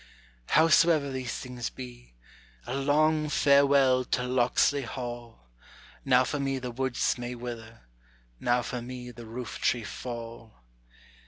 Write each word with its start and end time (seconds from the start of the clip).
Howsoever 0.47 1.11
these 1.11 1.31
things 1.37 1.69
be, 1.69 2.15
a 2.65 2.73
long 2.73 3.29
farewell 3.29 4.03
to 4.05 4.23
Locksley 4.23 4.81
Hall! 4.81 5.43
Now 6.03 6.23
for 6.23 6.39
me 6.39 6.57
the 6.57 6.71
woods 6.71 7.19
may 7.19 7.35
wither, 7.35 7.81
now 8.39 8.63
for 8.63 8.81
me 8.81 9.11
the 9.11 9.27
roof 9.27 9.59
tree 9.59 9.83
fall. 9.83 10.63